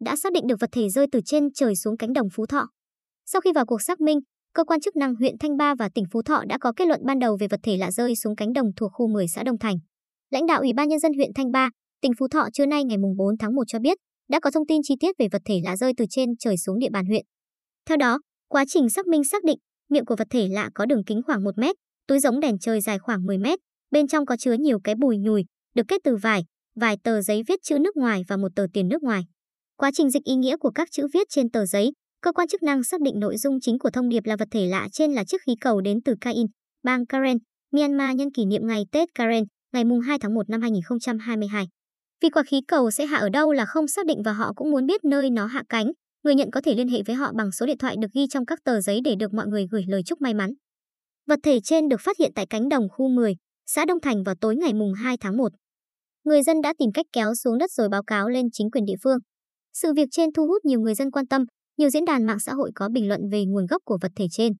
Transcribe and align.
đã 0.00 0.16
xác 0.16 0.32
định 0.32 0.46
được 0.46 0.56
vật 0.60 0.70
thể 0.72 0.88
rơi 0.88 1.06
từ 1.12 1.20
trên 1.24 1.52
trời 1.52 1.76
xuống 1.76 1.96
cánh 1.96 2.12
đồng 2.12 2.28
Phú 2.32 2.46
Thọ. 2.46 2.68
Sau 3.26 3.40
khi 3.40 3.52
vào 3.54 3.66
cuộc 3.66 3.82
xác 3.82 4.00
minh, 4.00 4.18
cơ 4.54 4.64
quan 4.64 4.80
chức 4.80 4.96
năng 4.96 5.14
huyện 5.14 5.34
Thanh 5.40 5.56
Ba 5.56 5.74
và 5.78 5.88
tỉnh 5.94 6.04
Phú 6.12 6.22
Thọ 6.22 6.42
đã 6.48 6.58
có 6.60 6.72
kết 6.76 6.88
luận 6.88 7.00
ban 7.06 7.18
đầu 7.18 7.36
về 7.40 7.46
vật 7.48 7.60
thể 7.62 7.76
lạ 7.76 7.90
rơi 7.90 8.16
xuống 8.16 8.36
cánh 8.36 8.52
đồng 8.52 8.66
thuộc 8.76 8.90
khu 8.94 9.08
10 9.08 9.28
xã 9.28 9.42
Đông 9.42 9.58
Thành. 9.58 9.76
Lãnh 10.30 10.46
đạo 10.46 10.60
Ủy 10.60 10.72
ban 10.72 10.88
nhân 10.88 10.98
dân 10.98 11.12
huyện 11.14 11.30
Thanh 11.34 11.52
Ba, 11.52 11.70
tỉnh 12.00 12.12
Phú 12.18 12.28
Thọ 12.28 12.48
trưa 12.52 12.66
nay 12.66 12.84
ngày 12.84 12.98
4 13.18 13.36
tháng 13.38 13.54
1 13.54 13.62
cho 13.66 13.78
biết, 13.78 13.98
đã 14.28 14.40
có 14.40 14.50
thông 14.50 14.66
tin 14.66 14.80
chi 14.84 14.94
tiết 15.00 15.14
về 15.18 15.28
vật 15.32 15.42
thể 15.44 15.60
lạ 15.64 15.76
rơi 15.76 15.92
từ 15.96 16.04
trên 16.10 16.28
trời 16.38 16.56
xuống 16.56 16.78
địa 16.78 16.90
bàn 16.92 17.06
huyện. 17.06 17.24
Theo 17.88 17.96
đó, 17.96 18.20
quá 18.48 18.64
trình 18.68 18.88
xác 18.88 19.06
minh 19.06 19.24
xác 19.24 19.44
định, 19.44 19.58
miệng 19.90 20.04
của 20.04 20.16
vật 20.16 20.26
thể 20.30 20.48
lạ 20.48 20.70
có 20.74 20.86
đường 20.86 21.04
kính 21.04 21.22
khoảng 21.26 21.44
1 21.44 21.58
mét, 21.58 21.76
túi 22.06 22.20
giống 22.20 22.40
đèn 22.40 22.58
trời 22.58 22.80
dài 22.80 22.98
khoảng 22.98 23.26
10 23.26 23.38
mét, 23.38 23.58
bên 23.90 24.08
trong 24.08 24.26
có 24.26 24.36
chứa 24.36 24.52
nhiều 24.52 24.80
cái 24.84 24.94
bùi 24.94 25.18
nhùi, 25.18 25.44
được 25.74 25.84
kết 25.88 26.00
từ 26.04 26.16
vải, 26.16 26.44
vài 26.76 26.96
tờ 27.04 27.22
giấy 27.22 27.42
viết 27.48 27.58
chữ 27.62 27.78
nước 27.78 27.96
ngoài 27.96 28.22
và 28.28 28.36
một 28.36 28.48
tờ 28.56 28.66
tiền 28.72 28.88
nước 28.88 29.02
ngoài. 29.02 29.22
Quá 29.78 29.90
trình 29.94 30.10
dịch 30.10 30.24
ý 30.24 30.34
nghĩa 30.34 30.56
của 30.56 30.70
các 30.70 30.88
chữ 30.90 31.06
viết 31.12 31.26
trên 31.30 31.50
tờ 31.50 31.66
giấy, 31.66 31.92
cơ 32.22 32.32
quan 32.32 32.48
chức 32.48 32.62
năng 32.62 32.82
xác 32.82 33.00
định 33.00 33.20
nội 33.20 33.36
dung 33.36 33.60
chính 33.60 33.78
của 33.78 33.90
thông 33.90 34.08
điệp 34.08 34.26
là 34.26 34.36
vật 34.36 34.48
thể 34.50 34.66
lạ 34.66 34.88
trên 34.92 35.12
là 35.12 35.24
chiếc 35.24 35.42
khí 35.46 35.54
cầu 35.60 35.80
đến 35.80 35.98
từ 36.04 36.14
Kain, 36.20 36.46
bang 36.82 37.06
Karen, 37.06 37.38
Myanmar 37.72 38.16
nhân 38.16 38.32
kỷ 38.32 38.44
niệm 38.44 38.66
ngày 38.66 38.84
Tết 38.92 39.08
Karen, 39.14 39.44
ngày 39.72 39.84
2 40.06 40.18
tháng 40.18 40.34
1 40.34 40.50
năm 40.50 40.60
2022. 40.60 41.66
Vì 42.22 42.30
quả 42.30 42.42
khí 42.42 42.60
cầu 42.68 42.90
sẽ 42.90 43.06
hạ 43.06 43.16
ở 43.16 43.28
đâu 43.28 43.52
là 43.52 43.64
không 43.66 43.88
xác 43.88 44.06
định 44.06 44.22
và 44.24 44.32
họ 44.32 44.52
cũng 44.56 44.70
muốn 44.70 44.86
biết 44.86 45.04
nơi 45.04 45.30
nó 45.30 45.46
hạ 45.46 45.62
cánh, 45.68 45.92
người 46.24 46.34
nhận 46.34 46.50
có 46.50 46.60
thể 46.60 46.74
liên 46.74 46.88
hệ 46.88 47.02
với 47.06 47.16
họ 47.16 47.32
bằng 47.36 47.52
số 47.52 47.66
điện 47.66 47.78
thoại 47.78 47.96
được 48.00 48.08
ghi 48.14 48.26
trong 48.30 48.46
các 48.46 48.58
tờ 48.64 48.80
giấy 48.80 49.00
để 49.04 49.14
được 49.14 49.34
mọi 49.34 49.46
người 49.46 49.66
gửi 49.70 49.84
lời 49.88 50.02
chúc 50.06 50.20
may 50.20 50.34
mắn. 50.34 50.50
Vật 51.26 51.38
thể 51.42 51.60
trên 51.60 51.88
được 51.88 52.00
phát 52.00 52.18
hiện 52.18 52.32
tại 52.34 52.46
cánh 52.50 52.68
đồng 52.68 52.88
khu 52.88 53.08
10, 53.08 53.34
xã 53.66 53.84
Đông 53.84 54.00
Thành 54.00 54.22
vào 54.22 54.34
tối 54.40 54.56
ngày 54.56 54.72
2 54.96 55.16
tháng 55.20 55.36
1. 55.36 55.52
Người 56.24 56.42
dân 56.42 56.60
đã 56.60 56.74
tìm 56.78 56.90
cách 56.94 57.06
kéo 57.12 57.34
xuống 57.34 57.58
đất 57.58 57.70
rồi 57.70 57.88
báo 57.88 58.02
cáo 58.02 58.28
lên 58.28 58.46
chính 58.52 58.70
quyền 58.70 58.84
địa 58.84 58.96
phương. 59.02 59.18
Sự 59.72 59.92
việc 59.96 60.08
trên 60.10 60.32
thu 60.32 60.46
hút 60.46 60.64
nhiều 60.64 60.80
người 60.80 60.94
dân 60.94 61.10
quan 61.10 61.26
tâm, 61.26 61.44
nhiều 61.76 61.90
diễn 61.90 62.04
đàn 62.04 62.26
mạng 62.26 62.38
xã 62.38 62.52
hội 62.52 62.70
có 62.74 62.88
bình 62.88 63.08
luận 63.08 63.20
về 63.32 63.44
nguồn 63.44 63.66
gốc 63.66 63.82
của 63.84 63.98
vật 64.02 64.12
thể 64.16 64.26
trên. 64.30 64.52